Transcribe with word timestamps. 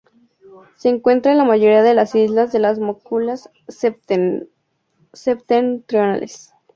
Se 0.77 0.89
encuentra 0.89 1.31
en 1.31 1.37
la 1.37 1.43
mayoría 1.43 1.83
de 1.83 1.93
las 1.93 2.15
islas 2.15 2.51
de 2.51 2.57
las 2.57 2.79
Molucas 2.79 3.51
septentrionales. 3.67 6.53